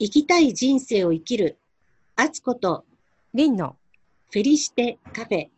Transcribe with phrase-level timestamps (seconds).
[0.00, 1.58] 生きたい人生を生きる、
[2.14, 2.84] あつこと、
[3.34, 3.74] リンの
[4.30, 5.48] フェリシテカフェ。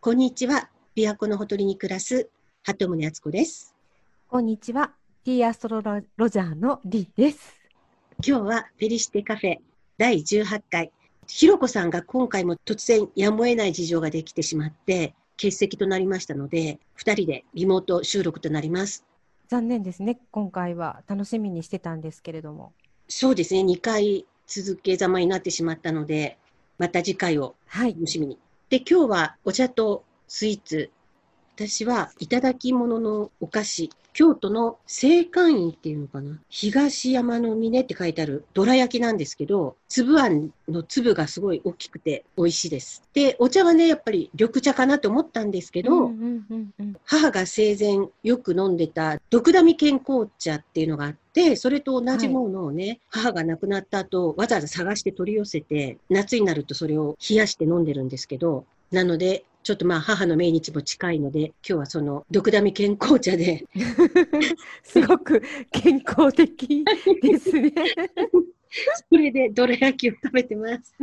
[0.00, 0.68] こんにちは。
[0.96, 2.28] 琵琶湖のほとりに暮らす、
[2.64, 3.76] 鳩宗敦子です。
[4.26, 4.90] こんにちは。
[5.24, 5.82] ティーアストロ
[6.16, 7.54] ロジャーのリンです。
[8.26, 9.58] 今日はフェリシテカフェ
[9.98, 10.90] 第18回。
[11.28, 19.04] ひろこさんが今回も突然やむを得ない事情ができてしまって、欠席となりましたので、二人でリモート収録となります。
[19.46, 20.18] 残念ですね。
[20.32, 22.72] 今回は楽しみにしてたんですけれども。
[23.12, 23.62] そうですね。
[23.62, 26.38] 2回続けざまになってしまったので、
[26.78, 27.94] また次回をはい。
[27.94, 28.38] 楽しみに。
[28.68, 30.90] で、今日はお茶とスイーツ。
[31.56, 33.90] 私はいただき物のお菓子。
[34.12, 34.78] 京都の青
[35.32, 36.38] 函院っていうのかな？
[36.48, 43.02] 東山の峰って書いてあるどら焼きなんですけど、粒あんの粒がすごい大きくて美味しいです。
[43.14, 46.96] で、お茶はね、やっぱり緑茶かなと思ったんですけど、うんうんうんうん。
[47.04, 63.66] 母が生前よく飲んでた毒ダミ健康茶っていうのがあって、それと同じものをね、母が亡くなった後、わざわざ探して取り寄せて、夏になるとそれを冷やして飲んでるんですけど、なので、ちょっとまあ母の命日も近いので、今日はその毒ダミ健康茶で、
[64.82, 66.84] すごく健康的
[67.22, 67.72] ですね。
[69.10, 70.94] それでどら焼きを食べてます。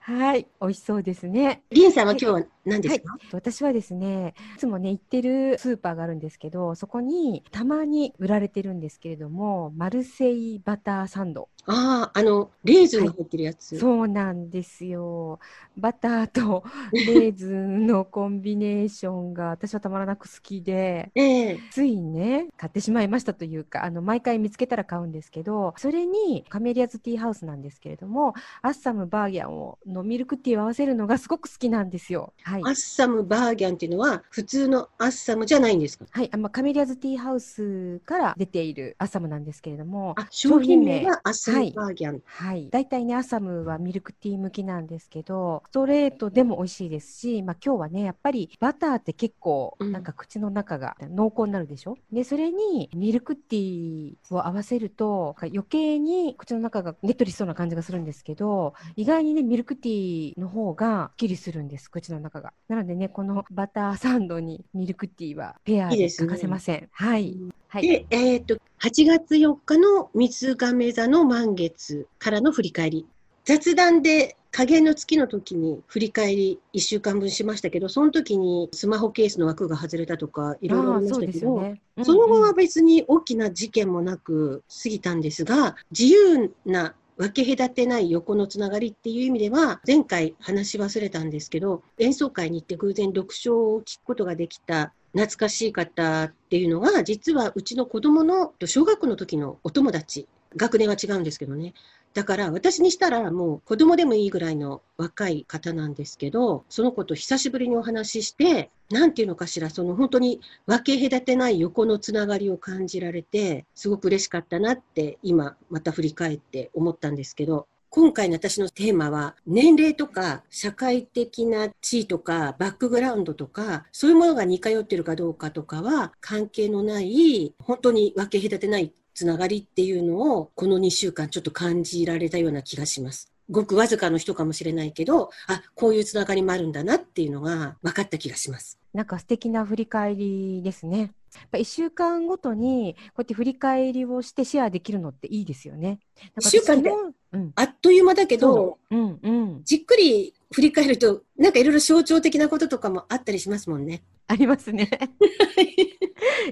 [0.00, 0.46] はい。
[0.60, 1.62] 美味しそうですね。
[1.70, 11.48] リンさんは今日は何ですか、私はですね、いつもね、行ってるスーパーがあるんですけど、そこにたまに売られてるんですけれども、マルセイバターサンド。
[11.66, 13.78] ああ、あの、レーズンが入ってるやつ。
[13.78, 15.38] そうなんですよ。
[15.76, 32.32] バターと レーズンのコンビネーションが私はたまらなく好きで、ええついね、買ってしまいましたというか、あの、毎回見つけたら買うんですけど、それにカメリアズティーハウスなんですけれども、アッサムバーギャンをのミルクティーを合わせるのがすごく好きなんですよ。
[32.52, 32.68] はいア。
[32.72, 36.04] ッサムバーギャンっていうのは、普通のアッサムじゃないんですか？
[36.10, 42.22] はい、あまあ、カメリアズティーハウスから出ているアッサムなんですけれども、あ、商品名はアッサムバーギャン。
[42.26, 42.68] はい。
[42.70, 51.96] 大体ね、アサムはミルクティー向きなんですけど、ストレートでも美味しいですし、まあ今日はね、やっぱりバターって結構、うんなんか口の中が濃厚になるでしょ？
[52.12, 62.41] で、それにミルクティーを合わせると、余計に口の中がねっとりしそうな感じがするんですけど、意外にね、ミルクティーの方がすっきりするんです、口の中が。
[62.68, 66.88] なのでね、このバターサンドにミルクティーはペアいいで欠かせません。
[66.90, 67.36] はい。
[67.68, 67.86] はい。
[67.86, 73.06] で、えっ、と、8月4日の水亀座の満月からの振り返り。
[73.44, 81.80] 雑談で加減の月の時に振り返り1週間分しましたけど、その時にスマホケースの枠が外れたとか、いろいろありましたけど、ですよね。
[81.96, 101.74] うんその後うんは別に大きな事件もなく過ぎたんですが、自由な分け隔てない横のつながりっていう意味では、前回話し忘れたんですけど、演奏会に行って偶然読書を聞くことができた懐かしい方っていうのが、実はうちの子供の小学校の時のお友達、学年は違うんですけどね。
[102.14, 133.32] だから私にしたらもう子供でもいいぐらいの若い方なんですけど、その子と久しぶりにお話しして、なんていうのかしら、その本当に分け隔てない横のつながりを感じられて、すごく嬉しかったなって今また振り返って思ったんですけど、今回の私のテーマは年齢とか社会的な地位とかバックグラウンドとかそういうものが似通ってるかどうかとかは関係のない本当に分け隔てないつながりっていうのをこの2週間ちょっと感じられたような気がします。
[133.50, 138.78] ごくわずかの人かもしれないけど、あ、こういうつながりもあるんだなっていうのが分かった気がします。
[138.94, 141.12] なんか素敵な振り返りですね。
[141.34, 145.88] やっぱ1週間ごとにこうやって振り返りをしてシェアできるのっていいですよね。
[145.88, 146.00] なんか
[146.40, 149.60] 一週間で私昨日うん、あっという間だけど、うん、うん。
[149.64, 154.02] じっくり振り返ると、なんかいろいろ象徴的なこととかもあったりしますもんね。
[154.28, 154.88] ありますね。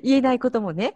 [0.03, 0.95] 言えないこともね。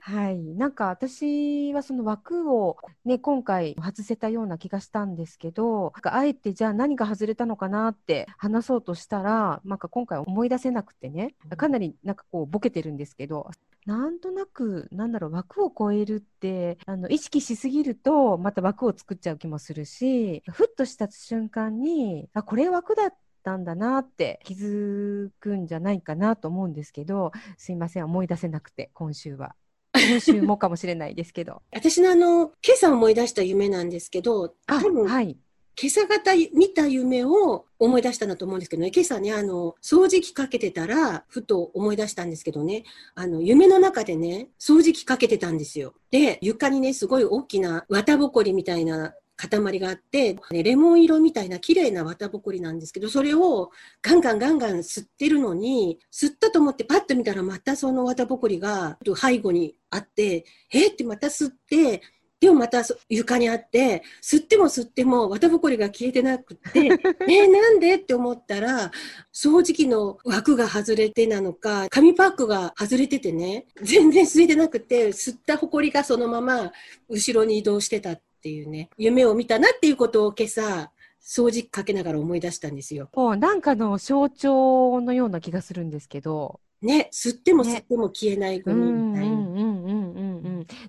[0.00, 0.38] はい。
[0.38, 13.50] なんか私はその枠をね、今回外せたような気がしたんですけど、なんかあえてじゃあ何が外れたのかなって話そうとしたら、なんか今回思い出せなくてね、かなりなんかこうボケてるんですけど、
[13.86, 29.54] なんとなく、なんだろう、枠を超えるって、あの、意識しすぎると、また枠を作っちゃう気もするし、ふっとした瞬間に、あ、これ枠だったんだなって気づくんじゃないかなと思うんですけど、すいません、思い出せなくて、今週は。
[29.94, 31.62] 今週もかもしれないですけど。
[31.70, 35.36] 私のあの、今朝思い出した夢なんですけど、あ、多分、はい。
[35.80, 42.84] 今朝方見た夢を思い出したんだと思うんですけどね、今朝ね、あの、掃除機かけてたら、ふと思い出したんですけどね、
[43.14, 45.94] あの、夢の中でね、掃除機かけてたんですよ。
[46.10, 53.70] で、床にね、すごい大きな綿ぼこりみたいな塊があって、レモン色みたいな綺麗な綿ぼこりなんですけど、それを
[54.00, 62.00] ガンガンガンガン吸ってるのに、吸ったと思ってパッと見たらまたその綿ぼこりが背後にあって、えってまた吸って、
[62.40, 66.90] でもまた床にあって、吸っても吸っても綿ぼこりが消えてなくて、
[67.28, 67.94] えなんで？
[67.94, 68.90] って思ったら、
[69.32, 76.72] 掃除機の枠が外れてなのか、紙パックが外れててね、全然吸いてなくて、吸ったほこりがそのまま
[77.08, 80.90] 後ろに移動してたっていうね、夢を見たなっていうことを今朝、
[81.22, 83.08] 掃除機かけながら思い出したんですよ。
[83.38, 86.60] なんかの象徴のような気がするんですけど。
[86.82, 89.32] ね、吸っても吸っても消えないゴミみたいな。
[89.32, 89.63] うんうんうん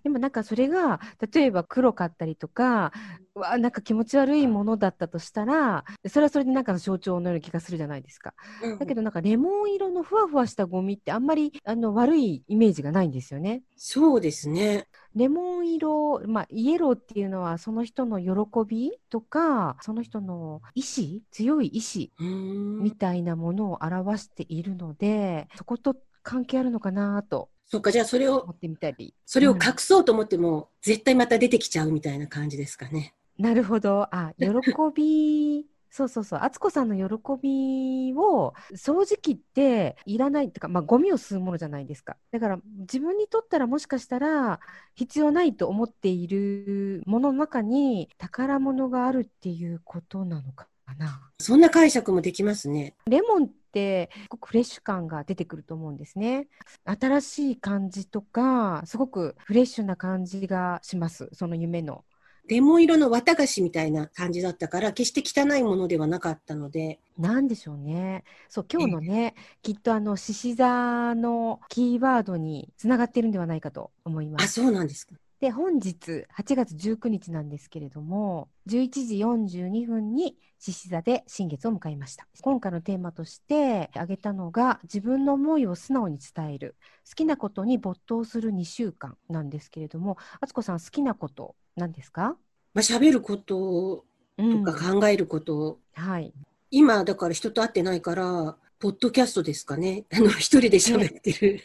[0.04, 1.00] でもなんかそれが
[1.34, 2.92] 例えば黒かったりとか
[3.36, 8.34] わなんか気持ち悪いものだったとしたらそれはそれでなんかの象徴のような気がするじゃないですか。
[8.64, 13.64] うん、だけどなんかレモン色のふわふわしたゴミってあんまりあの悪いイメージがないんですよね。
[13.76, 14.88] そうですね。
[15.16, 18.30] レモン色、まあ、イエローっていうのはその人の喜
[18.68, 29.14] びとかその人の意志強い意志みたいなものを表しているのでそこと関係あるのかなとそっか、じゃあそれを、持ってみたり。
[29.26, 33.16] それを隠そうと思っても、うん、絶対また出てきちゃうみたいな感じですかね。
[33.38, 34.08] なるほど。
[34.16, 34.48] あ、喜
[34.96, 36.40] び、 そうそうそう。
[36.42, 42.18] 敦子さんの喜びを、掃除機っていらないっていうか、まあ、ゴミを吸うものじゃないですか。
[42.32, 44.60] だから、自分にとったらもしかしたら、
[44.94, 51.32] 必要ないと思っているものの中に、宝物があるっていうことなのかな。
[51.40, 52.94] そんな解釈もできますね。
[53.08, 56.48] レモンってすごくフレッシュ感が出てくると思うんですね。
[56.86, 62.06] 新しい感じとかすごくフレッシュな感じがしますその夢の。
[62.48, 69.34] レモン色の綿菓子みたいな感じだったから決して汚いものではなかったのでなんでしょうねそう今日のね
[69.64, 79.18] きっとあの獅子座のキーワードにつながっているんではないかと思いますあそうなんですかで本日8月19日なんですけれども11時
[79.60, 82.26] 42分に獅子座で新月を迎えました。
[82.42, 86.76] 今回のテーマとして挙げたのが自分の思いを素直に伝える
[87.08, 92.38] 好きなことに没頭する2週間なんですけれども敦子さん好きなこと何ですか？
[92.74, 94.04] まあ喋ること
[94.38, 96.34] とか考えること、うん、はい。
[96.72, 100.06] 今だから人と会ってないからポッドキャストですかね。
[100.14, 101.62] あの、一人で喋ってる。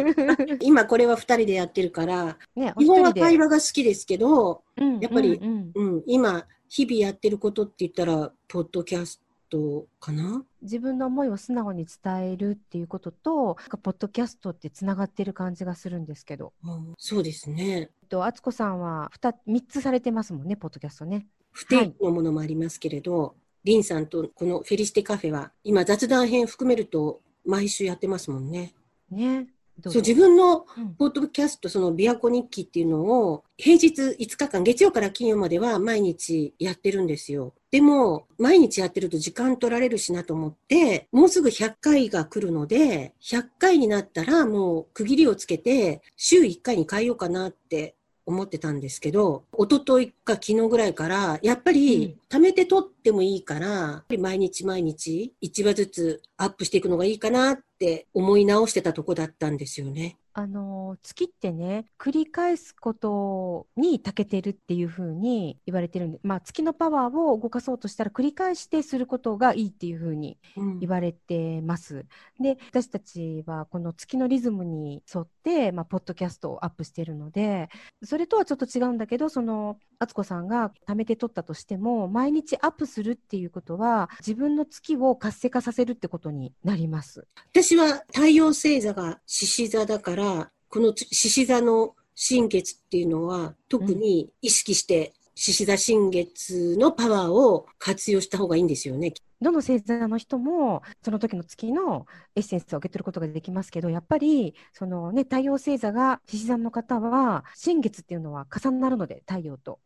[0.62, 4.62] 今これは二人でやってるから、ね、基本は会話が好きですけど、
[5.00, 9.20] やっぱり、うん、うん、今、日々やってることって言ったら、ポッドキャス
[9.50, 10.44] トかな？
[10.62, 16.54] 自分の思いを素直に伝えるっていうことと、ポッドキャストってつながってる感じがするんですけど。
[16.64, 17.90] うん、そうですね。
[18.08, 21.26] と、敦子さんは2、3つされてますもんね、ポッドキャストね。
[21.52, 28.74] 不定期のものもありますけれど、はいリンさんとこのフェリシテカフェは、今雑談編含めると毎週やってますもんね。
[29.10, 29.46] ね。
[29.82, 30.66] そう自分の
[30.98, 37.54] ポッドキャスト、その琵琶湖日記っていうのを平日5日間、月曜から金曜までは毎日やってるんですよ。
[37.72, 47.96] でも、毎日やってると時間取られるしなと思って、もうすぐ100回が来るので、100回になったらもう区切りをつけて、週1回に変えようかなって
[48.26, 60.16] 思ってたんですけど、一昨日か昨日ぐらいから、やっぱり貯めて撮ってもいいから、毎日毎日1話ずつアップしていくのがいいかなって思い直してたとこだったんですよね。
[60.36, 70.36] あの月ってね繰り返すことに長けてるっていうふうに言われてるんで、まあ、月のパワーを動かそうとしたら繰り返してすることがいいっていうふうに
[70.80, 72.04] 言われてます。
[72.38, 77.68] うん、で私たちはこの月のリズムに沿って、まあ、ポッドキャストをアップしてるので
[78.02, 87.28] それとはちょっと違うんだけどその敦子さんが貯めて撮ったとしても毎日アップするっていうことは自分の月を活性化させるってことになります。
[87.52, 90.23] 私は太陽星座が獅子座だから、
[90.68, 99.14] この獅子座の新月っていうのは特に意識して獅子座新月のパワーを活用した方がいいんですよね。
[99.40, 109.80] どの星座の人もその時の月のエッセンスを受け取ることができますけどやっぱりその、ね、太陽星座が獅子座の方は新月っていうのは重なるので太陽と。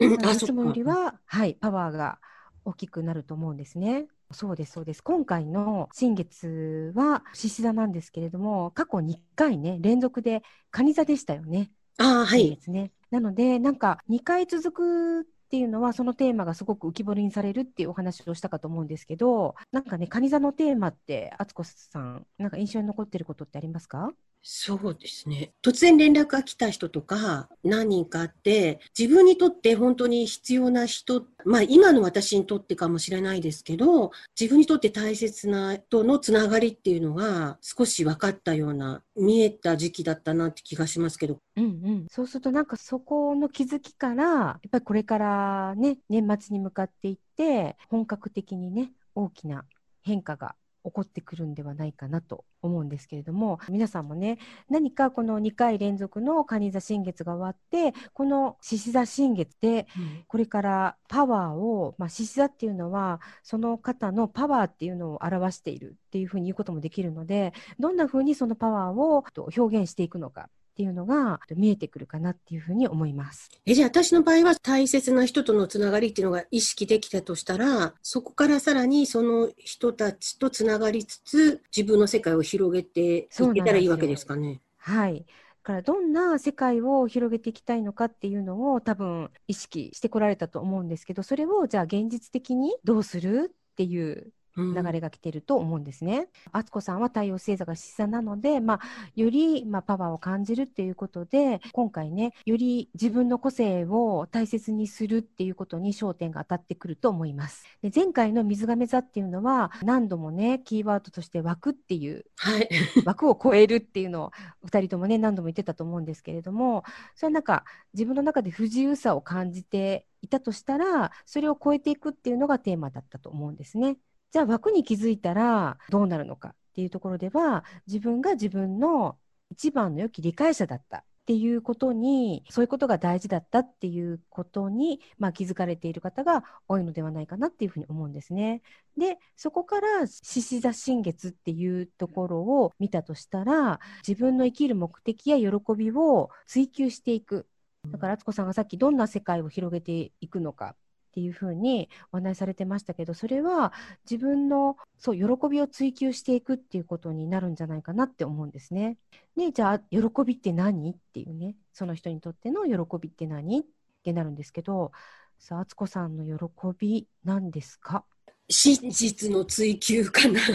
[0.00, 2.18] いつもよりは、はい、パワーが
[2.64, 4.06] 大きくなると思うんですね。
[4.34, 5.02] そうです、そうです。
[5.02, 11.70] 今回の新月は獅子座なんですけれども、過去2回ね、連続で蟹座でしたよね。
[11.98, 12.60] ああ、はい。
[12.68, 12.92] ね。
[13.10, 24.12] なので、なんか2回続くっていうのは、そのテーマがすごく浮き彫りにされるっていうお話をしたかと思うんですけど、なんかね、蟹座のテーマって、敦子さん、なんか印象に残ってることってありますか？
[24.46, 25.52] そうですね。
[25.62, 41.38] 突然連絡が来た人とか何人かあって、自分にとって本当に必要な人、まあ今の私にとってかもしれないですけど、自分にとって大切な人のつながりっていうのが少し分かったような、見えた時期だったなって気がしますけど。
[41.56, 42.06] うんうん。
[42.10, 49.64] そうするとなんかそこの気づきから、やっぱりこれからね、年末に向かっていって、本格的にね、大きな
[50.02, 50.54] 変化が
[50.84, 54.38] 起こってくるんではないかなと思うんですけれども皆さんもね
[54.68, 59.86] 何かこの2回連続の蟹座新月が終わってこの獅子座新月で
[60.28, 69.24] これからパワーを、まあ、獅子座っていうのはその方のパワーっていうのを表しているっていうふうに言うこともできるのでどんなふうにそのパワーを
[69.56, 73.48] 表現していくのかっていうのが見えてくるかなっていうふうに思います。
[73.64, 84.60] えじゃあ私の場合は大切な人とのつながりっていうのが意識できたとしたらそこからさらにその人たちとつながりつつ自分の世界を広げていけたらいいわけですかね。
[84.78, 85.24] はい
[85.62, 96.28] からどんな世界を広げていきたいのかっていうのを多分意識してこられたと思うんですけどそれをじゃあ現実的にどうするっていう流れが来てると思うんですね。
[96.52, 98.80] 敦、子、さんは太陽星座が示唆なので、まあ、
[99.16, 107.64] より、まあ、パワーを感じるっていうことで、今回ね、より自分の個性を大切にするっていうことに焦点が当たってくると思います。
[107.82, 112.68] で前回の水亀座っていうのは、何度もね、キーワードとして枠っていう、はい、
[113.04, 114.30] 枠を超えるっていうのを
[114.66, 116.84] 2人ともね、何度も言ってたと思うんですけれども、
[117.14, 123.98] それはなんか自分の中で不自由さを感じていたとしたら、それを超えていくっていうのがテーマだったと思うんですね。
[124.34, 129.16] じゃあ枠に気づいたらどうなるのかっていうところでは自分が自分の
[129.48, 138.62] 一番の良き理解者だったっていうことにそういうことが大事だったっていうことに、まあ、気づかれている方が多いのではないかなっていうふうに思うんですね。
[138.98, 147.46] でそこから獅子座新月っていうところを見たとしたら自分の生きる目的や喜びを追求していく
[147.88, 150.74] だから敦子さんがさっきどんな世界を広げていくのか
[151.14, 153.72] っていうふうにお話しされてましたけどそれは
[154.10, 158.96] 自分のそう喜びを追求していくっていうことになるんじゃないかなって思うんですね。
[159.36, 163.64] でじゃあ喜びって何っていうねその人にとっての喜びって何っ
[164.02, 164.90] てなるんですけど
[165.38, 166.34] さあ敦子さんの喜
[166.76, 168.04] び何ですか？
[168.48, 170.40] 真実の追求かな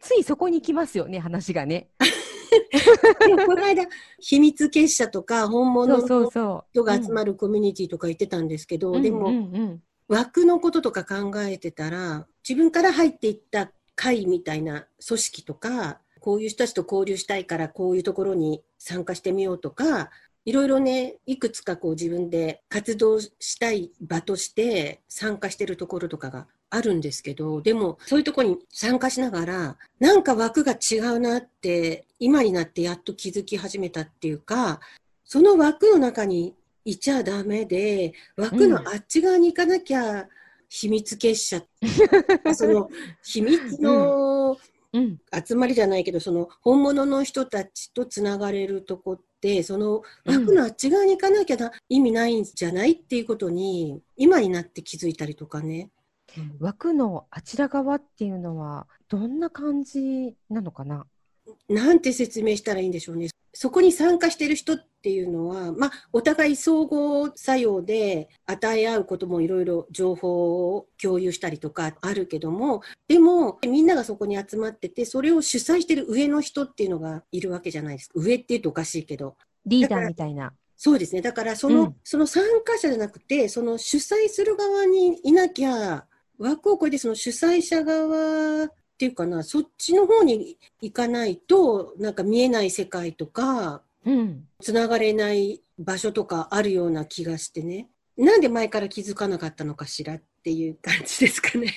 [0.00, 1.88] ついそこに来ますよね話がね。
[3.46, 3.84] この間、
[4.18, 20.10] 秘密結社とか、本物の人が集まるコミュニティとか言ってたんですけど、でも、枠のこととか考えてたら、自分から入っていった会みたいな組織とか、こういう人たちと交流したいからこういうところに参加してみようとか、
[20.44, 34.80] いろいろね、いくつかこう自分で活動したい場として参加してるところとかがあるんですけど、でもそういうとこに参加しながら、なんか枠が違うなって今になってやっと気づき始めたっていうか、
[35.24, 36.54] その枠の中に
[36.84, 40.28] いちゃダメで、枠のあっち側に行かなきゃ
[40.68, 41.62] 秘密結社、
[42.44, 42.88] うん、その
[43.22, 44.56] 秘密の
[45.46, 55.90] 集まりじゃないけど、その本物の人たちとつながれるとこって、その枠のあっち側に行かなきゃ意味ないんじゃないっていうことに、今になって気づいたりとかね。
[56.60, 61.06] 枠のあちら側っていうのはどんな感じなのかな？
[61.68, 63.28] なんて説明したらいいんでしょうね。
[63.58, 78.14] そこに参加している人っていうのは、まあ、お互い相互作用で与え合うこともいろいろ情報を共有したりとかあるけども、でもみんながそこに集まってて、それを主催してる上の人っていうのがいるわけじゃないですか。
[78.16, 79.36] 上って言うとおかしいけど。
[79.64, 80.52] リーダーみたいな。
[80.76, 81.22] そうですね。
[81.22, 86.04] だからその、うん、その参加者じゃなくて、その主催する側にいなきゃ、
[86.38, 97.88] 枠を超えてその主催者側っていうかな、そっちの方に行かないと、なんか見えない世界とか、うん、つながれない場所とかあるような気がしてね。
[98.16, 101.74] なんで前から気づかなかったのかしらっていう感じですかね。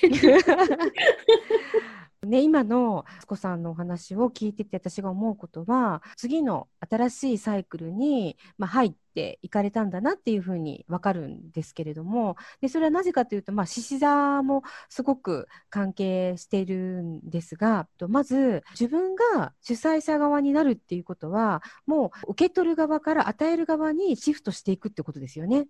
[2.30, 25.66] ね、今のあ子さんのお話を聞いてて私が思うことは次の新しいサイクルに、まあ、入っていかれたんだなっていうふうに分かるんですけれどもでそれはなぜかというと獅子座もすごく関係しているんですがまず自分が主催者側になるっていうことはもう受け取る側から与える側にシフトしていくってことですよね。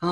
[0.00, 0.08] あ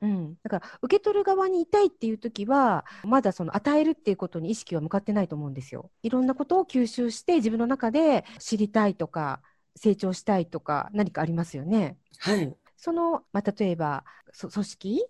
[0.00, 5.90] うん、だから受け取る側にいたいっていう時はまだその与えるっていうことに意識は向かってないと思うんですよ。
[6.02, 9.40] いろんなことを吸収して自分の中で知りたいとか
[9.76, 11.96] 成長したいとか何かありますよね。
[12.18, 12.56] はい。
[12.76, 14.04] その、まあ、例えば
[14.38, 15.06] 組織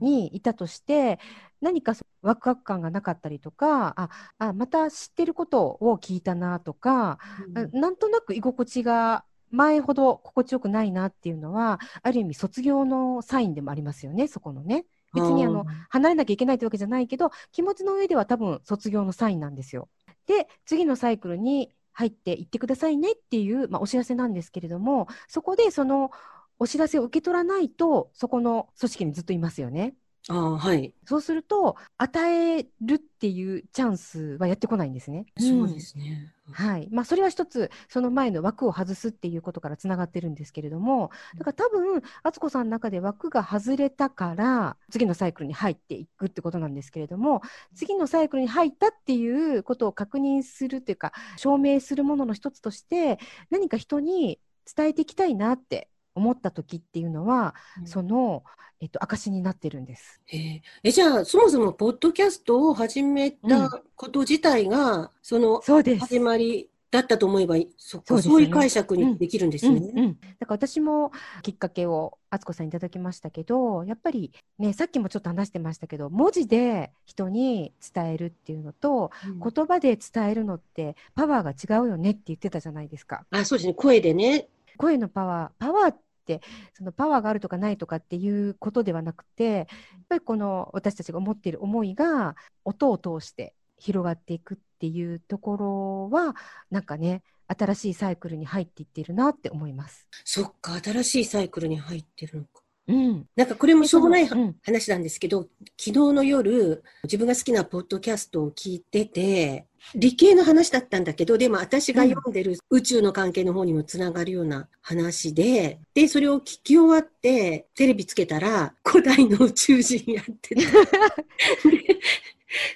[0.00, 1.18] にいたとして、
[1.60, 7.18] うん、何かワクワク感がなかったりとかああまた知ってることを聞いたなとか、
[7.54, 14.84] うん、なんとなく居心地が前ほど心地よくないなっていうのはある意味卒業のサインでもありますよねそこのね。
[15.14, 19.88] 別にあの離れなきゃいけないというわけじゃないけど気持ちの上では多分卒業のサインなんですよ。
[20.26, 26.10] で次のサイクルに入っていってくださいねっていう、まあ、お知らせなんですけれどもそこでその
[26.58, 29.94] お知らせを受け取らないとそこの組織にずっといますよね。
[30.28, 35.26] あはい、そうすると与えるっていうチャンスはやってこないんですね。
[35.38, 36.88] そうですね、うん、はい。
[36.90, 47.40] まあ、それは一つその前の枠を外すっていうことからつながってるんですけれどもだから多分敦子さんの中で枠が外れたから次のサイクルに入っていくってことなんですけれども
[47.74, 53.18] 次のサイクルに入ったっていうことを確認するというか証明するものの一つとして
[53.50, 54.38] 何か人に
[54.76, 58.44] 伝えていきたいなって思った時っていうのは、うん、その、
[58.80, 60.20] えっと、証になってるんです。
[60.32, 69.78] ええじゃあそもそもポッドキャストを始めたこと自体が、うん、その始まりだったと思えばそそう、ね,、そういう解釈にできるんですね。
[69.78, 70.04] うんうん。
[70.04, 71.10] うん、だから私も
[71.42, 83.24] きっかけを敦子さんいただきましたけどやっぱりねさっきもちょっと話してましたけど文字で人に伝えるっていうのと、うん、言葉で伝えるのってパワーが違うよねって言ってたじゃないですか。
[83.30, 83.74] あそうですね。
[83.74, 84.48] 声でね。
[84.76, 86.40] 声のパワーパワーって
[86.72, 89.66] そのパワーがあるとかないとかっていうことではなくてやっ
[90.08, 96.34] ぱりこの私たちが思っている思いが音を通して広がっていくっていうところは
[96.70, 100.08] なんかね新しいサイクルに入っていってるなって思います。
[100.24, 102.63] そっか新しいサイクルに入ってるのか。
[102.86, 105.48] うん、なんかこれもしょうもない話なんですけど、うん、
[105.78, 120.62] 昨日の夜、自分が好きなポッドキャストを聞いてて、理系の話だったんだけど、でも私が読んでる宇宙の関係の方にもつながるような話で、で、それを聞き終わって、テレビつけたら、古代の宇宙人やってて。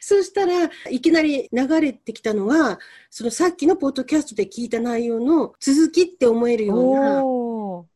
[0.01, 2.79] そしたらいきなり流れてきたのは、
[3.11, 7.23] そのさっきのポッドキャストで聞いた内容の続きって思えるような、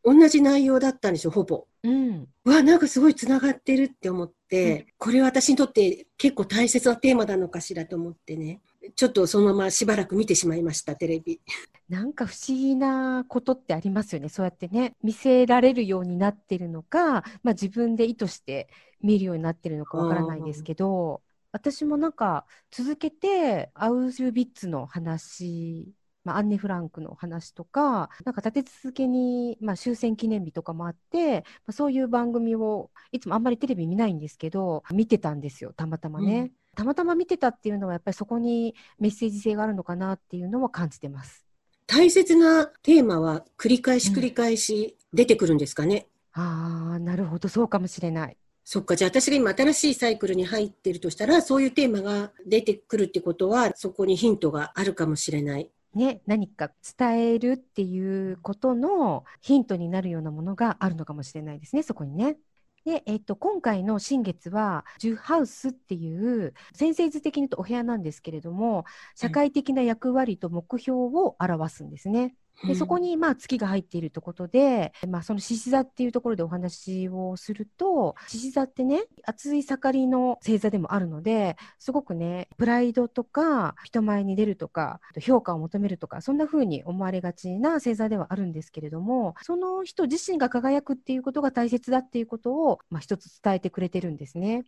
[0.05, 1.67] 同じ内容だったんですよ、ほぼ。
[1.83, 8.61] うん、わ、なんかすごい繋がってるって思って、うん、これは私にとって結構大切なテーマなのかしらと思ってね。
[8.97, 11.41] ちょっとそのまましばらく見てしまいました、テレビ。
[11.89, 14.29] なんか不思議なことってありますよね。
[14.29, 18.69] そうやってね、見せられるようになってるのか、まあ、自分で意図して
[19.01, 21.23] 見るようになってるのかわからないですけど、
[21.53, 25.93] 私もなんか続けてアウシュビッツの話
[26.25, 36.41] まあ、アンネ・フランクの話とか、なんか立て続けに、まあ、終戦記念日とかもあって、まあ、そういう番組を、いつもあんまりテレビ見ないんですけど、見てたんですよ、たまたまね。
[36.41, 41.45] うん、たまたま見てたっていうのは、やっぱりそこにメッセージ性があるのかなっていうのは感じてます。
[41.87, 46.07] 大切なテーマは繰り返し繰り返し出てくるんですかね。
[46.37, 48.37] うん、ああ、なるほど、そうかもしれない。
[48.65, 55.71] そっか、じゃあ私が今新しいサイクルに入ってるとしたら、そういうテーマが出てくるってことは、そこにヒントがあるかもしれない。
[55.95, 62.39] ね、何か伝えるっていうことのヒントになるようなものがあるのかもしれないですね、そこにね。
[62.85, 72.35] で、えっと、今回の新月は、ジュハウスっていう、先生図的に言うとお部屋なんですけれども、社会的な役割と目標を表すんですね。
[72.67, 94.65] でそこにまあ月が入っているということで、まあ、その獅子座っていうところでお話をすると獅子座ってね熱い盛りの星座でもあるのですごくねプライドとか人前に出るとか評価を求めるとかそんな風に思われがちな星座ではあるんですけれどもその人自身が輝くっていうことが大切だっていうことを、まあ、一つ伝えてくれてるんですね。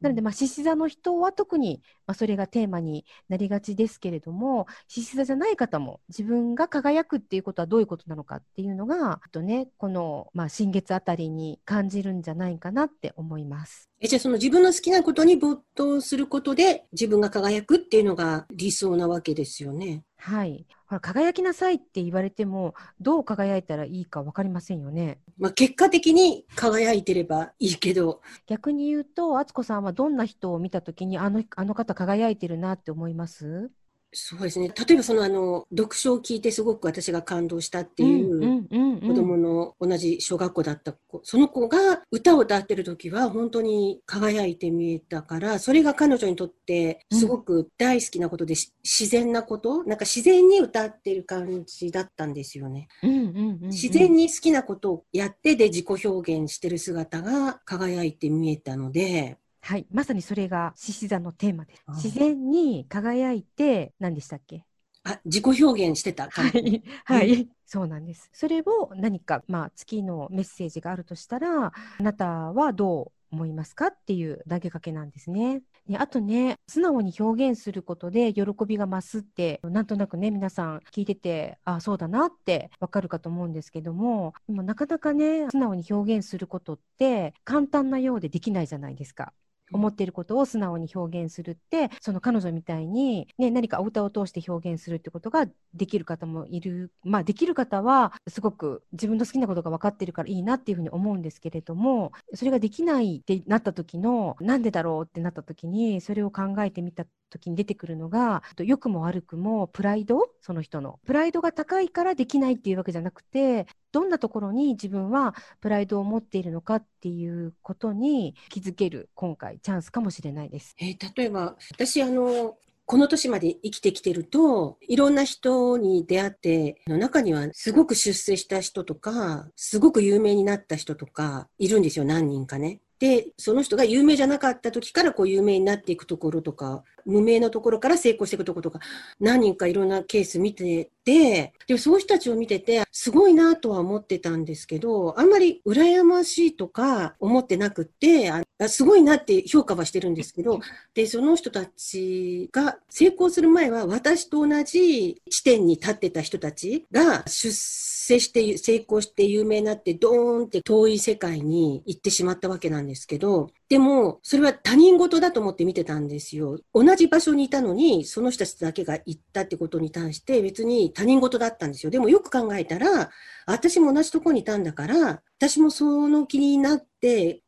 [0.00, 13.88] なので、まあ、獅子座の人は特に、まあ、それがテーマになりがちですけれども、獅子座じゃない方も自分が輝くっていうことはどういうことなのかっていうのが、とね、この、まあ、新月あたりに感じるんじゃないかなって思います。
[14.00, 20.04] えじゃあその自分の好きなことに没頭することで自分が輝くっていうのが理想なわけですよね。
[20.18, 20.66] はい。
[20.86, 25.20] ほら、輝きなさいって言われても、どう輝いたらいいか分かりませんよね。
[25.36, 28.20] まあ、結果的に輝いてればいいけど。
[28.46, 33.70] 逆に言うと、敦子さんはどんな人を見たときに、あの、あの方輝いてるなって思います？
[34.12, 34.68] そうですね。
[34.68, 38.66] 例えばそのあの、読書を聞いてすごく私が感動したっていう
[39.00, 52.88] 子供の同じ小学校だった子、その子が歌を歌ってる時は本当に輝いて見えたから、それが彼女にとってすごく大好きなことで、自然なこと、なんか自然に歌ってる感じだったんですよね。
[53.02, 59.36] 自然に好きなことをやってで自己表現してる姿が輝いて見えたので、
[59.68, 61.82] はい、まさにそれが獅子座のテーマです。
[62.02, 64.64] 自然に輝いて、何でしたっけ？
[65.04, 68.30] あ、自己表現してたはい、 はい、そうなんです。
[68.32, 75.60] それを何か、まあ、月のメッセージがあるとしたら、あなたはどう思いますかっていう投げかけなんですね。
[75.86, 89.34] であとね、素直に表現することで喜びが増すって、なんとなくね、皆さん聞いてて、ああ、そうだなってわかるかと思うんですけども、でもなかなかね、素直に表現することって簡単なようでできないじゃないですか。
[89.72, 96.92] 思っていることを素直に表現するってその彼女みたいに、ね、何かお歌を通して表現するってことができる方もいる。
[97.04, 110.30] まあできる方はすごく自分の好きなことが分かってるからいいなっていうふうに思うんですけれどもそれができないってなった時のなんでだろうってなった時にそれを考えてみた時に出てくるのが良くも悪くもプライド？
[110.40, 120.74] その人のプライドが高いからできないっていうわけじゃなくてどんなところに自分はプライドを持っているのかっていうことに気づける今回チャンスかもしれないです。
[120.78, 122.56] えー、例えば私あの
[122.90, 132.80] この年まで生きてきてると、いろんな人に出会って、中にはすごく出世した人とか、すごく有名になった人とか、いるんですよ、何人かね。
[132.98, 138.80] で、その人が有名じゃなかった時からこう有名になっていくところとか、無名のところから成功していくところとか、
[139.20, 150.60] 何人かいろんなケース見てて、でも、そういう人たちを見てて、すごいなとは思ってたんですけど、あんまり羨ましいとか思ってなくて、あすごいなって評価はしてるんですけど、
[150.94, 166.58] で、その人たちが成功する前は私と同じ地点に立ってた人たちが出世して成功して有名になってドーンって遠い世界に行ってしまったわけなんですけど、でも、それは他人事だと思って見てたんですよ。
[166.72, 171.90] 同じ場所にいたのに、その人たちだけが行ったってことに対して別に他人事だったんですよ。
[171.90, 173.10] でもよく考えたら、
[173.46, 176.86] 私も同じとこにいたんだから、私もその気になっ、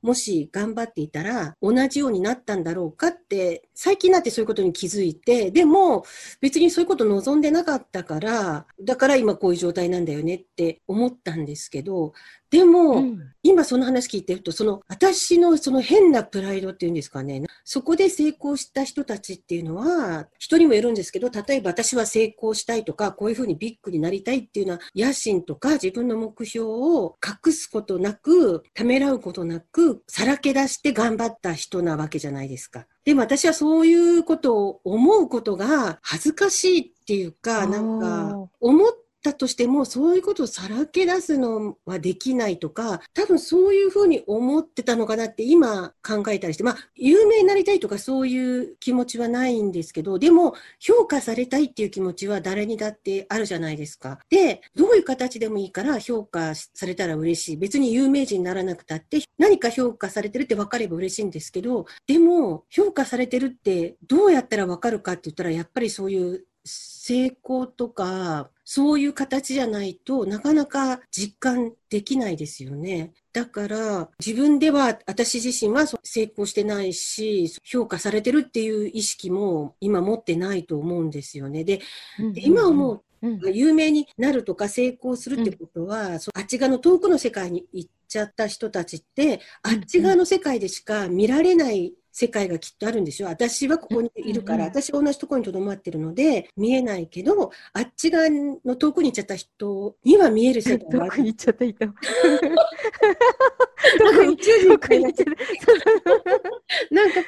[0.02, 6.04] もし頑張っていたら、同じようになったんだろうかって、最近になってそういうことに気づいて、でも
[6.40, 12.12] 別にそういうこと望んでなかったから、だから今こういう状態なんだよねって思ったんですけど、
[12.50, 32.86] でも、うん、今その話聞いてると、その私のその変なプライドっていうんですかね、そこで成功した人たちっていうのは、人にもよるんですけど、例えば私は成功したいとか、こういうふうにビッグになりたいっていうのは、野心とか自分の目標を隠すことなく、ためらうことなく、さらけ出して頑張った人なわけじゃないですか。
[33.04, 54.18] でも私はそういうことを思うことが恥ずかしいっていうか、なんか、思っったとしても、そういうことをさらけ出すのはできないとか、多分そういうふうに思ってたのかなって今考えたりして、まあ、有名になりたいとかそういう気持ちはないんですけど、でも、評価されたいっていう気持ちは誰にだってあるじゃないですか。
[54.30, 57.56] で、どういう形でもいいから評価されたら嬉しい。
[57.56, 73.12] 別に有名人にならなくたって、何か評価されてるって分かれば嬉しいんですけど、でも、評価されてるってどうやったら分かるかって言ったら、やっぱりそういう成功とか、そういう形じゃないとなかなか実感できないですよね。
[73.32, 81.64] だから自分では私自身は成功してないし評価されてるっていう意識も今持ってないと思うんですよね。
[81.64, 81.80] で、
[82.36, 93.28] 今思ううん、有名になるとか成功するってことは、うん、あっち側の遠くの世界に行っちゃった人たちってあっち側の世界でしか見られない世界がきっとあるんですよ。
[93.28, 101.10] 私はここにいるから、私は同じところにとどまってるので、見えないけど、あっち側の遠くに行っちゃった人には見える世界がある。
[101.12, 101.86] 遠くに行っちゃった人。
[103.98, 105.10] なんか宇宙人みたいな。
[106.90, 107.20] なんか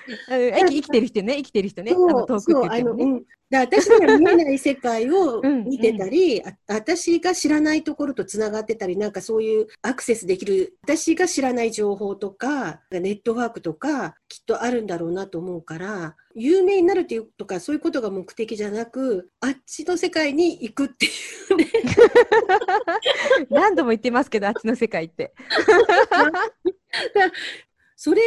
[0.68, 1.92] 生きてる人ね、生きてる人ね。
[1.92, 3.22] 遠くって言ってもね。
[3.52, 21.08] で私には見えない世界を見てたりうん、私が知らないところとつながってたり、なんかそういうアクセスできる、私が知らない情報とか、ネットワークとか、きっとあるんだろうなと思うから、有名になるっていうとか、そういうことが目的じゃなく、あっちの世界に行くってい
[21.50, 21.66] うね。
[23.50, 25.34] 何度も言ってますけど、あっちの世界って。
[27.96, 28.22] それ、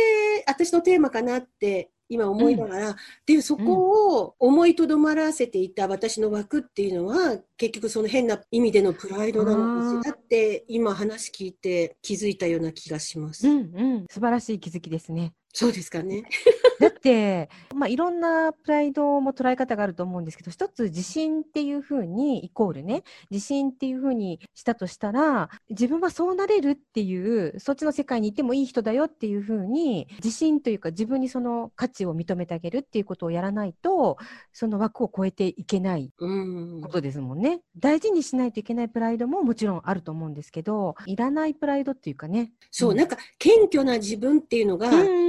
[0.45, 13.47] 私のテーマかなって今思いながら、うん、でそこを思いとどまらせていた私の枠っていうのは結局その変な意味でのプライドなのかしらって今話聞いて気づいたような気がします。
[13.47, 15.33] うんうん、素晴らしい気づきですね。
[15.57, 16.23] そうですかね。
[16.81, 34.17] だって、まあ、いろんなプライドも捉え方があると思うんですけど、一つ自信っていうふうに、イコールね、自信っていうふうにしたとしたら、自分はそうなれるっていう、そっちの世界にいてもいい人だよっていうふうに、自信というか自分にその価値を認めてあげるっていうことをやらないと、
[34.51, 37.61] その枠を超えていけないことですもんね。
[37.77, 42.51] 大事にしないといけないプライドももちろんあると思うんですけど、いらないプライドっていうかね。
[42.71, 45.24] そう、うん、なんか謙虚な自分っていうのが、うん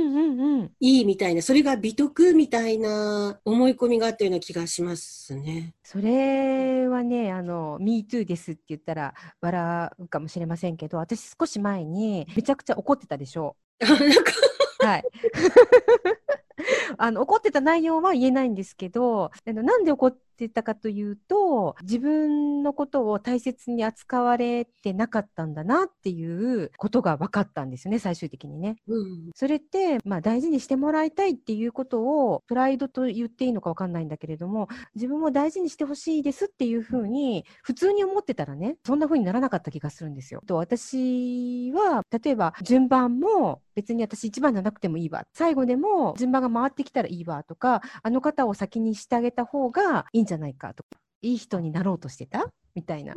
[0.81, 5.75] いいみたいな、それが美徳みたいな思い込みがあったような気がしますね。
[5.83, 13.57] それはね、あの、MeToo ですって言ったら笑うかもしれませんけど、私少し前にめちゃくちゃ怒ってたでしょ。
[13.81, 14.33] なんか
[14.81, 15.05] はい。
[16.99, 28.77] あの怒ってた内容は言えないんですけど、あのなんで怒ってたかというと、自分のことを大切に扱われてなかったんだなっていうことが分かったんですよね、最終的にね。
[28.87, 29.31] うん。
[29.35, 40.43] それって、まあ、大事にしてもらいたいっていうことをプライドと言っていいのか分かんないんだけれども自分も大事にしてほしいですっていうふうに普通に思ってたらねそんなふうにならなかった気がするんですよ。
[40.47, 53.15] と私は例えば順番も別に私一番じゃなくてもいいわ最後でも順番が回ってきたらいいわとかあの方を先にしてあげた方がいいんじゃないかとかいい人になろうとしてたみたいな。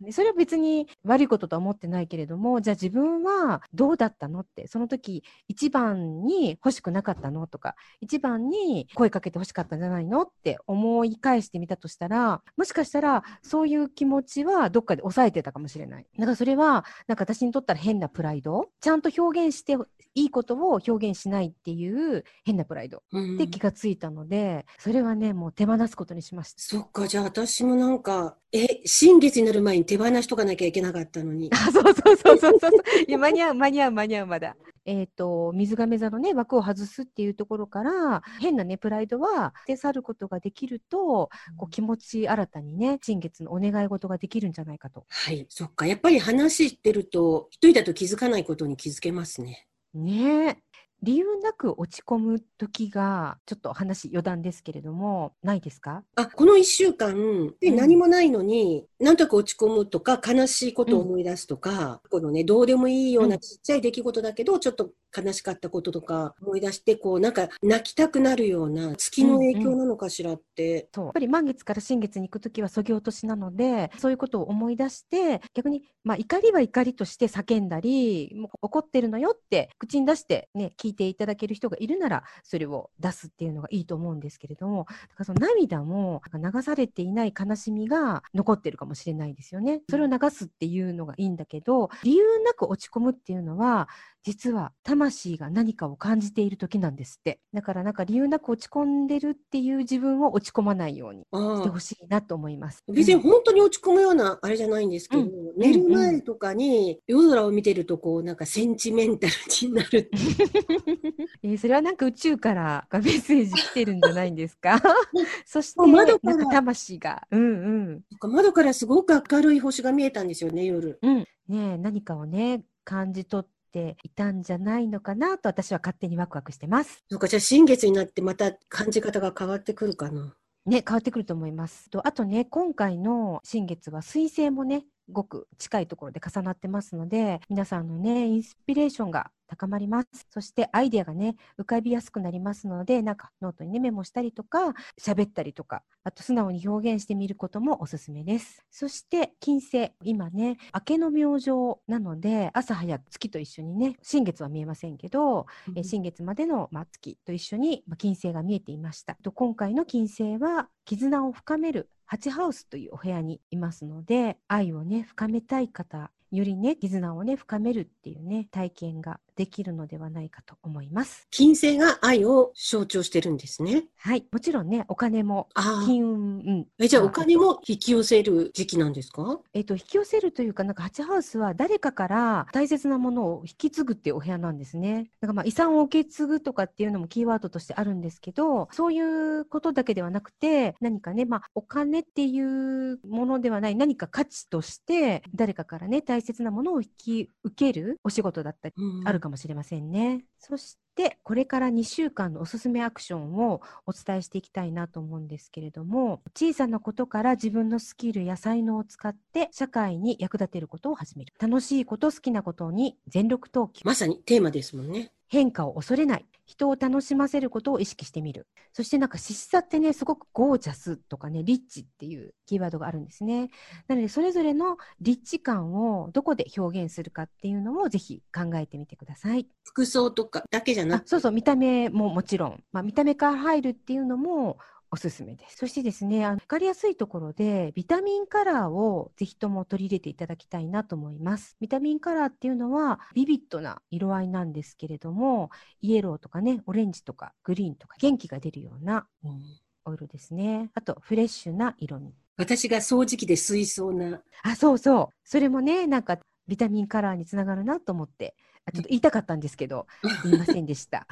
[0.00, 18.68] ねそれは別に悪いこととは思ってないけれどもじゃあ自分はどうだったのってその時一番に欲しくなかったのとか一番に声かけて欲しかったんじゃないのって思い返してみたとしたらもしかしたらそういう気持ちはどっかで抑えてたかもしれないだからそれはなんか私にとったら変なプライド？
[18.80, 19.76] ちゃんと表現して
[20.14, 26.60] いいことを表現しないっていう変なプライドうんで気がついたのでそれはねもう手放すことにしました。
[26.60, 31.50] そっか、じゃあ私もなんか、え、新月になる前に手放しとかなきゃいけなかったのに。
[31.52, 32.72] あ、そうそうそうそうそう。
[33.06, 34.56] いや、間に合う、間に合う、間に合う、まだ。
[34.84, 45.04] えっ、と、水亀座のね、枠を外すっていうところから、変なね、プライドは捨て去ることができると、こう気持ち新たにね、新月のお願い事ができるんじゃないかと。
[45.08, 45.86] はい、そっか。
[45.86, 49.66] やっぱり話してると、一人だと気づかないことに気づけますね。
[49.94, 50.56] ねえ。
[51.02, 56.04] 理由なく落ち込む時が、ちょっと話余談ですけれども、ないですか？
[56.16, 57.14] あ、この一週間、
[57.60, 57.76] でうん。
[57.76, 70.88] 何もないのに、なんとか落ち込むとか、悲しいことを思い出すとか、このね、どうでもいいよううなんちっちゃい出来事だけど、ちょっと悲しかったこととか思い出して、こう、なんか泣きたくなるような月の影響なのかしらって。
[70.94, 89.82] そうやっぱり満月から新月に行くときはそぎ落としなのでそういうことを思い出して逆に、まあ、怒りは怒りとして叫んだりもう怒ってるのよって口に出して、ね、聞いていただける人がいるならそれを出すっていうのがいいと思うんですけれどもだからその涙も流されていない悲しみが残ってるかもしれないですよね。
[89.88, 93.88] それを流すっていうのがいいんだけど理由なく落ち込むっていうのは
[94.22, 97.40] 実は魂が何かを感じている時なんですって。
[97.54, 102.82] だからなんか理由なく落ち込んでるっていう自分を落ち込まないようにしてほしいなと思います。
[102.92, 105.30] 別に本当に落ち込むようなあれじゃないんですけど、うん。
[105.56, 109.32] 寝る前とかに夜空を見てるとこうなんかセンチメンタル
[109.68, 110.10] になる。
[111.42, 114.80] えーそれはなんか宇宙からがメッセージ来てるんじゃないんですか？
[115.46, 116.36] そして窓から。
[116.36, 117.26] なんか魂が。
[117.30, 117.88] うんうん。
[117.88, 120.98] なんか窓からすごく明るい星が見えたんですよね、夜。
[121.02, 121.16] うん。
[121.18, 127.04] ねえ何かをね感じ取っていたんじゃないのかなと私は勝手にワクワクしてます。
[127.10, 130.34] そうか、じゃあ新月になってまた感じ方が変わってくるかな。
[130.66, 131.88] ね、変わってくると思います。
[131.90, 140.26] とあとね、今回の新月は水星もね、ごく近いところで重なってますので、皆さんのね、インスピレーションが高まります。
[140.30, 148.64] そしてアイデアがね、浮かびやすくなりますので、なんかノートにね、メモしたりとか、喋ったりとか、あと素直に表現してみることもおすすめです。
[148.70, 151.50] そして金星、今ね、明けの明星
[151.88, 155.46] なので、朝早く月と一緒にね、新月は見えませんけど、
[155.76, 159.16] えー新月までの、まあ、月と一緒に、まあ、金星が見えていました。
[159.22, 171.26] と今回の金星は絆を深める8ハウスというお部屋にいますので愛をね深めたい方よりね絆をね深めるっていうね体験ができるのではないかと思います。
[171.30, 173.84] 金星が愛を象徴してるんですね。
[173.96, 175.48] はい、もちろんねお金も。
[175.86, 179.40] 金運、うんえ、じゃあまお金も引き寄せる時期なんですか？
[179.52, 185.10] えっと、引き寄せるというか、なんか8ハウスは誰かから大切なものを引き継ぐっていうお部屋なんですね。
[185.20, 200.24] なんかまあ遺産を受け継ぐとかっていうのもキーワードとしてあるんですけど、そういうことだけではなくて、何かね、まあお金っていうものではない何か価値として、誰かからね、大切なものを引き受けるお仕事だったりうんあるかもしれませんね。
[200.38, 211.32] そして、これから2週間のおすすめアクションをお伝えしていきたいなと思うんですけれども、小さなことから自分のスキルや才能を使って社会に役立てることを始める。
[211.38, 213.82] 楽しいこと、好きなことに全力投球。
[213.84, 215.12] まさにテーマですもんね。
[215.30, 216.26] 変化を恐れない。
[216.44, 218.48] 人を楽しませることを意識してみる。
[218.72, 223.50] そしてなんか獅子座ってね、すごくゴージャスとかね、リッチっていうキーワードがあるんですね。
[223.86, 229.46] なので、それぞれのリッチ感をどこで表現するかっていうのをぜひ考えてみてください。
[229.62, 232.64] 服装とかだけじゃなく、あそうそう、見た目ももちろん。
[232.72, 234.58] まあ、見た目から入るっていうのも
[234.92, 235.56] おすすめです。
[235.56, 241.56] そしてですね、あの分かりやすいところで、ビタミンカラーをぜひとも取り入れていただきたいなと思います。
[241.60, 245.50] ビタミンカラーっていうのは、ビビッドな色合いなんですけれども、
[245.80, 249.40] イエローとかね、オレンジとかグリーンとか元気が出るようなうん
[249.84, 250.70] お色ですね。
[250.74, 252.14] あと、フレッシュな色味。
[252.36, 254.20] 私が掃除機で吸いそうな。
[254.42, 255.14] あ、そうそう。
[255.24, 256.18] それもね、なんか、
[256.50, 258.34] ビタミンカラーにつながるなと思って
[258.66, 259.86] あちょっと言いたかったんですけど
[260.24, 261.06] 言いませんでした。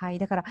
[0.00, 0.44] はい、だから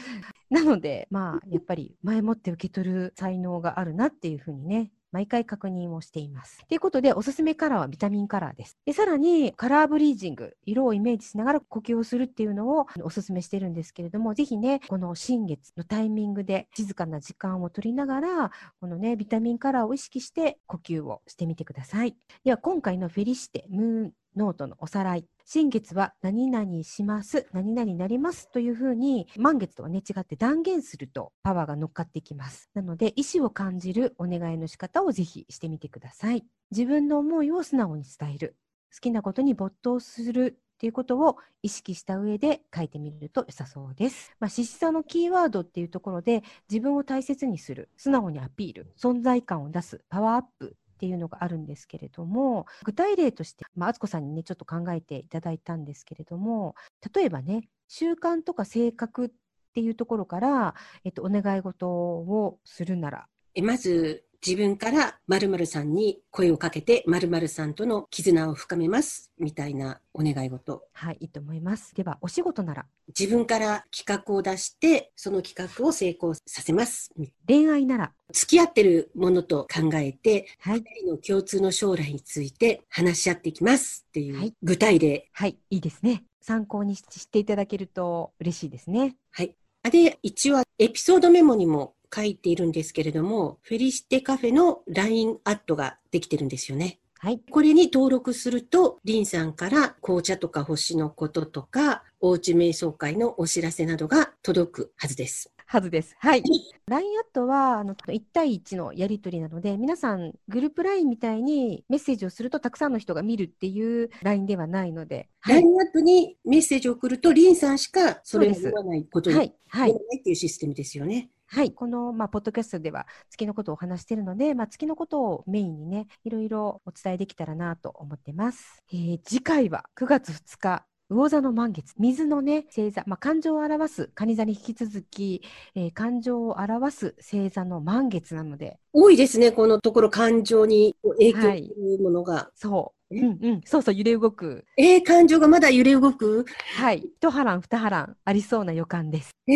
[0.51, 6.63] なのでまあやっぱり前もって受け取る才能があるなっていうふうにね毎回確認をしています。
[6.67, 8.77] ということで、おすすめカラーはビタミンカラーです。
[8.85, 22.15] でさらに、カラーブリージング、色をイメージしながら呼吸をするっていうのをおすすめしてるんですけれども、ぜひね、この新月のタイミングで静かな時間を取りながら、このね、ビタミンカラーを意識して呼吸をしてみてください。
[22.43, 25.25] では、今回のフェリシテ、ムーンノートのおさらい。
[25.45, 32.69] 新月は何々します、何々になりますというふうに、満月とはね、違って断言するとパワーが乗っかってきます。
[32.73, 36.45] なので、意思を感じるお願いの仕方をぜひしてみてください。
[36.71, 38.55] 自分の思いを素直に伝える。
[38.93, 44.33] 好きなことに没頭するっていうことを意識した上で書いてみると良さそうです。
[44.39, 56.75] まあ、獅子座のキーワードっていうところで自分を大切にする、素直にアピール、存在感を出す、パワーアップっていうのがあるんですけれども具体例として、まあ、つこさんにねちょっと考えていただいたんですけれども
[57.15, 59.29] 例えばね習慣とか性格っ
[59.73, 63.27] ていうところから、えっと、お願い事をするなら。
[63.63, 70.84] まず自分から〇〇さんに声をかけて〇〇さんとの絆を深めますみたいなお願い事。
[70.93, 71.93] はい、いいと思います。
[71.93, 77.12] では、お仕事なら自分から企画を出して、その企画を成功させます。
[77.47, 85.10] 恋愛なら付き合ってるものと考えて、はい、人の共通の将来について話し合っていきますっていう具体例。
[85.10, 86.23] はい、はい、いいですね。
[86.41, 89.17] 参考にしていただけると嬉しいですね。
[89.32, 89.56] はい。
[89.91, 97.00] で、一応エピソードメモにも書いているんですけれども、フェリシテカフェの LINE アットができてるんですよね。
[97.22, 97.41] はい。
[97.52, 105.52] これに登録すると、リンさんから紅茶とか星のこととか、おうち瞑想会のお知らせなどが届くはずです。
[105.65, 106.15] はずです。
[106.17, 106.43] はい。
[106.88, 115.30] LINE アットはあの1対1のやり取りなので、皆さん、グループ LINE みたいにメッセージをするとたくさんの人が見るっていう LINE ではないので。
[115.41, 119.48] はい、LINE アットにメッセージを送ると、リンさんしかそれを言わないことになら
[119.80, 121.30] ないっていうシステムですよね。
[121.51, 128.83] はい、この、まあ、ポッドキャストでは月のことをお話しているので、まあ、月のことをメインにね、いろいろお伝えできたらなと思ってます。
[128.93, 135.41] えー、次回は9月2日、魚座の満月、水のね、星座、まあ、感情を表す、蟹座に引き続き、
[135.73, 138.77] えー、感情を表す星座の満月なので。
[138.93, 142.33] 多いですね、このところ感情に影響するものが。
[142.33, 143.15] はい、そう。
[143.15, 144.65] うんうん、そうそう、揺れ動く。
[144.78, 146.45] えー、感情がまだ揺れ動く？
[146.76, 147.04] はい。
[147.22, 149.32] 一波乱、二波乱、ありそうな予感です。
[149.48, 149.54] え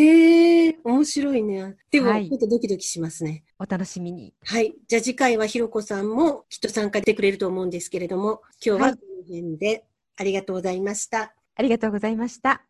[0.70, 1.76] ー、面白いね。
[1.92, 3.44] でも、はい、ちょっとドキドキしますね。
[3.60, 4.34] お楽しみに。
[4.44, 4.74] はい。
[4.88, 9.86] じゃあ次回はひろこさんもきっと参加してくれると思うんですけれども、今日はこの辺で
[10.18, 11.34] ありがとうございました。
[11.56, 12.64] ありがとうございました。